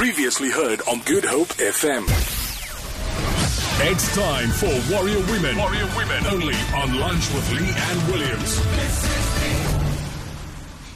[0.00, 2.04] Previously heard on Good Hope FM.
[3.82, 5.58] It's time for Warrior Women.
[5.58, 6.26] Warrior Women.
[6.26, 9.09] Only on Lunch with Leigh-Anne Williams.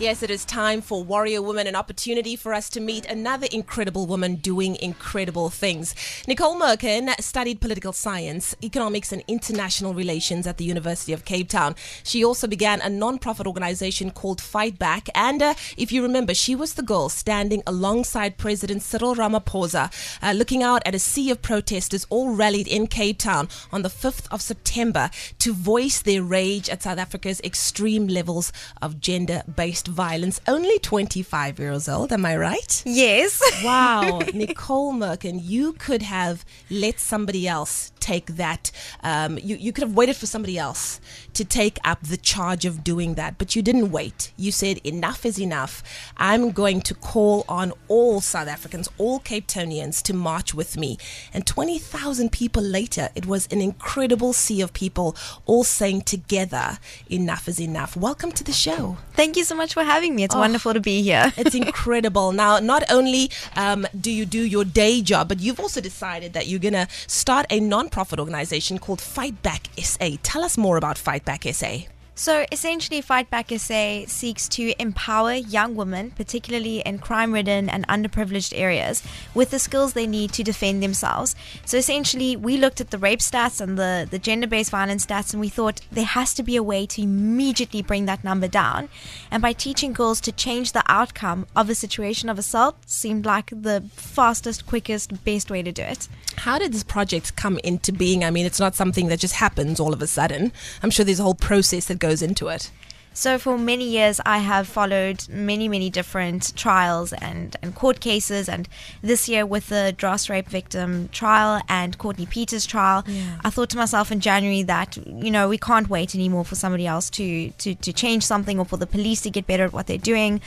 [0.00, 4.06] Yes, it is time for Warrior Woman, an opportunity for us to meet another incredible
[4.06, 5.92] woman doing incredible things.
[6.28, 11.74] Nicole Merkin studied political science, economics, and international relations at the University of Cape Town.
[12.04, 15.08] She also began a non-profit organization called Fight Back.
[15.16, 20.30] And uh, if you remember, she was the girl standing alongside President Cyril Ramaphosa, uh,
[20.30, 24.28] looking out at a sea of protesters all rallied in Cape Town on the 5th
[24.30, 25.10] of September
[25.40, 30.40] to voice their rage at South Africa's extreme levels of gender based violence.
[30.46, 32.82] Only 25 years old, am I right?
[32.86, 33.42] Yes.
[33.64, 34.20] Wow.
[34.34, 38.70] Nicole Merkin, you could have let somebody else take that.
[39.02, 41.00] Um, you, you could have waited for somebody else
[41.34, 44.32] to take up the charge of doing that, but you didn't wait.
[44.36, 45.82] You said, enough is enough.
[46.16, 50.98] I'm going to call on all South Africans, all Cape Townians to march with me.
[51.32, 55.16] And 20,000 people later, it was an incredible sea of people
[55.46, 56.78] all saying together,
[57.10, 57.96] enough is enough.
[57.96, 58.96] Welcome to the show.
[59.14, 60.24] Thank you so much for having me.
[60.24, 61.32] It's oh, wonderful to be here.
[61.36, 62.32] it's incredible.
[62.32, 66.46] Now, not only um, do you do your day job, but you've also decided that
[66.46, 70.10] you're going to start a non-profit organization called Fight Back SA.
[70.22, 71.97] Tell us more about Fight Back SA.
[72.18, 77.86] So essentially, Fight Back SA seeks to empower young women, particularly in crime ridden and
[77.86, 81.36] underprivileged areas, with the skills they need to defend themselves.
[81.64, 85.32] So essentially, we looked at the rape stats and the, the gender based violence stats,
[85.32, 88.88] and we thought there has to be a way to immediately bring that number down.
[89.30, 93.50] And by teaching girls to change the outcome of a situation of assault, seemed like
[93.50, 96.08] the fastest, quickest, best way to do it.
[96.38, 98.24] How did this project come into being?
[98.24, 100.52] I mean, it's not something that just happens all of a sudden.
[100.82, 102.70] I'm sure there's a whole process that goes goes into it?
[103.14, 108.48] So, for many years, I have followed many, many different trials and, and court cases.
[108.48, 108.68] And
[109.02, 113.40] this year, with the Dross rape victim trial and Courtney Peters trial, yeah.
[113.44, 116.86] I thought to myself in January that, you know, we can't wait anymore for somebody
[116.86, 119.88] else to, to, to change something or for the police to get better at what
[119.88, 120.40] they're doing.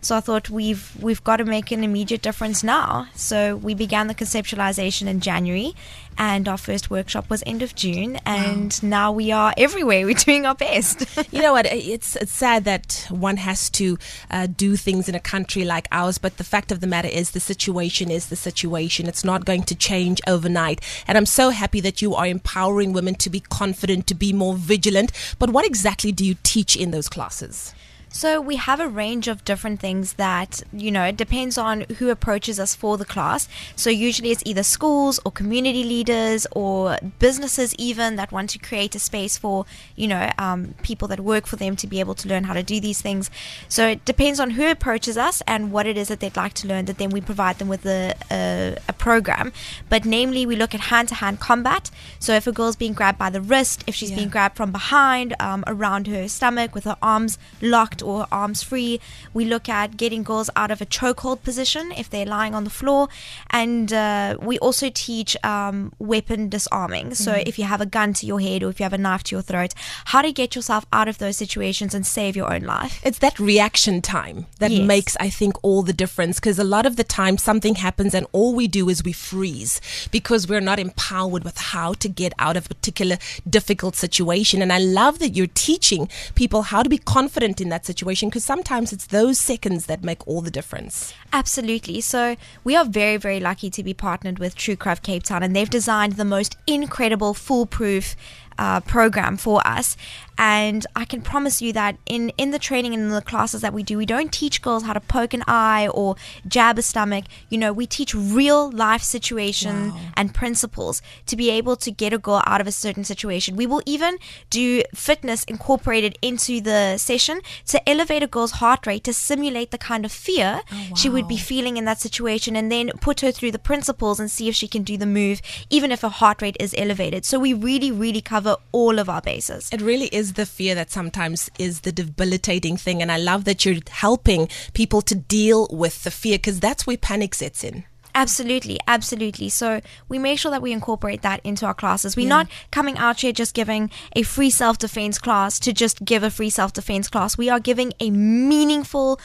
[0.00, 3.08] So I thought we've we've got to make an immediate difference now.
[3.14, 5.74] So we began the conceptualization in January,
[6.16, 8.88] and our first workshop was end of June, and wow.
[8.88, 10.06] now we are everywhere.
[10.06, 11.04] We're doing our best.
[11.32, 11.66] you know what?
[11.66, 13.98] It's it's sad that one has to
[14.30, 17.32] uh, do things in a country like ours, but the fact of the matter is,
[17.32, 19.06] the situation is the situation.
[19.06, 23.14] It's not going to change overnight, and I'm so happy that you are empowering women
[23.16, 25.12] to be confident, to be more vigilant.
[25.38, 27.74] But what exactly do you teach in those classes?
[28.10, 32.10] So we have a range of different things that, you know, it depends on who
[32.10, 33.48] approaches us for the class.
[33.76, 38.94] So usually it's either schools or community leaders or businesses even that want to create
[38.94, 42.28] a space for, you know, um, people that work for them to be able to
[42.28, 43.30] learn how to do these things.
[43.68, 46.68] So it depends on who approaches us and what it is that they'd like to
[46.68, 49.52] learn that then we provide them with a, a, a program.
[49.88, 51.90] But namely, we look at hand-to-hand combat.
[52.18, 54.16] So if a girl's being grabbed by the wrist, if she's yeah.
[54.16, 59.00] being grabbed from behind, um, around her stomach with her arms locked or arms free.
[59.32, 62.70] We look at getting girls out of a chokehold position if they're lying on the
[62.70, 63.08] floor.
[63.50, 67.14] And uh, we also teach um, weapon disarming.
[67.14, 67.48] So mm-hmm.
[67.48, 69.36] if you have a gun to your head or if you have a knife to
[69.36, 69.74] your throat,
[70.06, 73.00] how to get yourself out of those situations and save your own life.
[73.04, 74.86] It's that reaction time that yes.
[74.86, 78.26] makes, I think, all the difference because a lot of the time something happens and
[78.32, 82.56] all we do is we freeze because we're not empowered with how to get out
[82.56, 83.18] of a particular
[83.48, 84.62] difficult situation.
[84.62, 88.44] And I love that you're teaching people how to be confident in that situation because
[88.44, 91.12] sometimes it's those seconds that make all the difference.
[91.32, 92.00] Absolutely.
[92.00, 95.68] So we are very, very lucky to be partnered with Truecraft Cape Town, and they've
[95.68, 98.16] designed the most incredible, foolproof
[98.58, 99.96] uh, program for us.
[100.40, 103.74] And I can promise you that in, in the training and in the classes that
[103.74, 106.14] we do, we don't teach girls how to poke an eye or
[106.46, 107.24] jab a stomach.
[107.50, 110.00] You know, we teach real life situation wow.
[110.16, 113.56] and principles to be able to get a girl out of a certain situation.
[113.56, 119.02] We will even do fitness incorporated into the session to elevate a girl's heart rate
[119.04, 120.94] to simulate the kind of fear oh, wow.
[120.94, 124.30] she would be feeling in that situation and then put her through the principles and
[124.30, 127.24] see if she can do the move, even if her heart rate is elevated.
[127.24, 129.68] So we really, really cover all of our bases.
[129.72, 133.02] It really is the fear that sometimes is the debilitating thing.
[133.02, 136.96] And I love that you're helping people to deal with the fear because that's where
[136.96, 137.84] panic sets in.
[138.14, 139.48] Absolutely, absolutely.
[139.48, 142.16] So we make sure that we incorporate that into our classes.
[142.16, 142.28] We're yeah.
[142.28, 146.30] not coming out here just giving a free self defense class to just give a
[146.30, 147.38] free self defense class.
[147.38, 149.20] We are giving a meaningful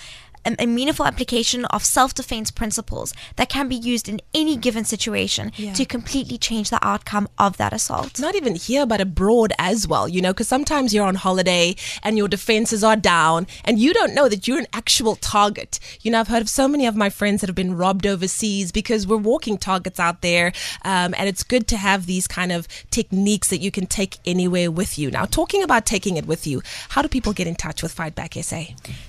[0.46, 4.86] a, a meaningful application of self defense principles that can be used in any given
[4.86, 5.74] situation Yeah.
[5.74, 8.20] to completely change the outcome of that assault.
[8.20, 12.18] not even here but abroad as well you know because sometimes you're on holiday and
[12.18, 16.20] your defenses are down and you don't know that you're an actual target you know
[16.20, 19.18] i've heard of so many of my friends that have been robbed overseas because we're
[19.18, 20.52] walking targets out there
[20.86, 24.70] um, and it's good to have these kind of techniques that you can take anywhere
[24.72, 27.82] with you now talking about taking it with you how do people get in touch
[27.84, 28.62] with fight back sa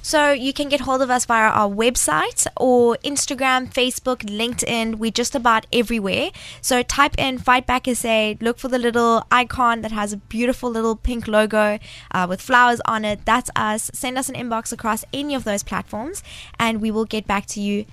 [0.02, 4.96] So you can get hold of us via our website or Instagram, Facebook, LinkedIn.
[4.96, 6.30] We're just about everywhere.
[6.60, 10.70] So type in Fight Back SA, look for the little icon that has a beautiful
[10.70, 11.78] little pink logo
[12.10, 13.24] uh, with flowers on it.
[13.24, 13.90] That's us.
[13.94, 16.22] Send us an inbox across any of those platforms
[16.58, 17.86] and we will get back to you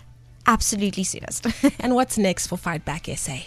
[0.46, 1.48] absolutely soonest.
[1.80, 3.38] and what's next for fight back sa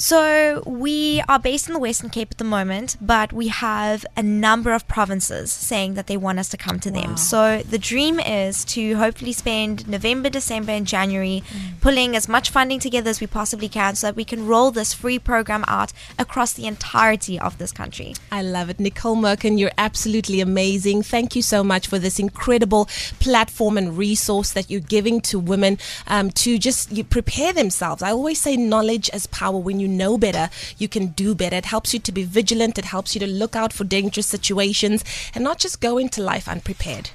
[0.00, 4.22] So we are based in the Western Cape at the moment, but we have a
[4.22, 7.16] number of provinces saying that they want us to come to them.
[7.16, 11.42] So the dream is to hopefully spend November, December, and January
[11.80, 14.94] pulling as much funding together as we possibly can so that we can roll this
[14.94, 18.14] free program out across the entirety of this country.
[18.30, 18.78] I love it.
[18.78, 21.02] Nicole Merkin, you're absolutely amazing.
[21.02, 22.84] Thank you so much for this incredible
[23.18, 28.00] platform and resource that you're giving to women um, to just you prepare themselves.
[28.00, 29.58] I always say knowledge is power.
[29.58, 31.56] When you know better, you can do better.
[31.56, 35.04] It helps you to be vigilant, it helps you to look out for dangerous situations
[35.34, 37.10] and not just go into life unprepared.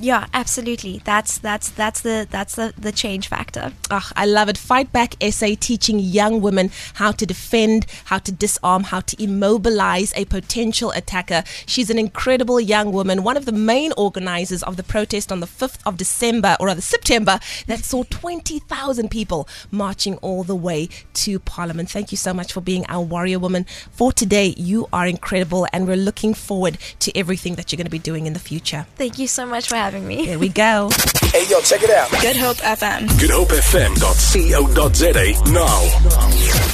[0.00, 1.02] Yeah, absolutely.
[1.04, 3.72] That's that's that's the that's the, the change factor.
[3.90, 4.56] Ah, I love it.
[4.56, 10.12] Fight Back SA teaching young women how to defend, how to disarm, how to immobilize
[10.14, 11.42] a potential attacker.
[11.66, 15.46] She's an incredible young woman, one of the main organizers of the protest on the
[15.46, 21.40] 5th of December, or rather September, that saw 20,000 people marching all the way to
[21.40, 21.90] Parliament.
[21.90, 24.54] Thank you so much for being our warrior woman for today.
[24.56, 28.26] You are incredible, and we're looking forward to everything that you're going to be doing
[28.26, 28.86] in the future.
[28.96, 30.26] Thank you so much for having me.
[30.26, 30.90] There we go.
[31.32, 32.10] Hey, yo, check it out.
[32.20, 33.08] Good Hope FM.
[33.08, 36.67] GoodHopeFM.co.za now.